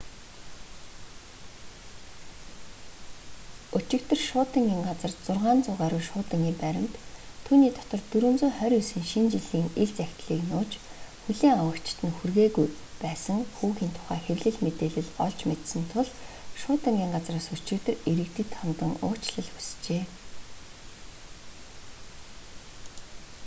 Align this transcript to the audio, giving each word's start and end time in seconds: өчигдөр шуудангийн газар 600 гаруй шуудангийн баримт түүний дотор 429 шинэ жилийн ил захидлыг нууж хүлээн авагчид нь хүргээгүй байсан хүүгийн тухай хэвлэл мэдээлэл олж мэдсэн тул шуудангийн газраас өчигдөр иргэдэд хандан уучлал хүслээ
өчигдөр 3.77 4.19
шуудангийн 4.29 4.81
газар 4.89 5.11
600 5.27 5.79
гаруй 5.81 6.03
шуудангийн 6.09 6.57
баримт 6.63 6.95
түүний 7.45 7.71
дотор 7.77 7.99
429 8.13 9.09
шинэ 9.11 9.29
жилийн 9.35 9.67
ил 9.81 9.91
захидлыг 9.99 10.41
нууж 10.51 10.71
хүлээн 11.23 11.55
авагчид 11.61 11.99
нь 12.05 12.15
хүргээгүй 12.17 12.67
байсан 13.03 13.39
хүүгийн 13.57 13.93
тухай 13.97 14.19
хэвлэл 14.27 14.59
мэдээлэл 14.65 15.11
олж 15.25 15.39
мэдсэн 15.49 15.83
тул 15.93 16.09
шуудангийн 16.61 17.13
газраас 17.15 17.47
өчигдөр 17.55 17.95
иргэдэд 18.11 18.51
хандан 18.59 18.93
уучлал 19.07 19.49
хүслээ 19.55 20.03